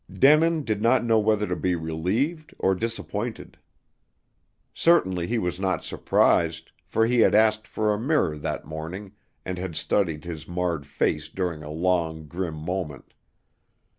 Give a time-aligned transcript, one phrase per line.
[0.11, 3.59] Denin did not know whether to be relieved or disappointed.
[4.73, 9.11] Certainly he was not surprised, for he had asked for a mirror that morning,
[9.45, 13.13] and had studied his marred face during a long, grim moment.